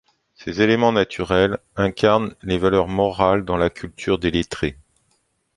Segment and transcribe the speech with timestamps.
[0.33, 4.79] Ces éléments naturels incarnent des valeurs morales, dans la culture des lettrés.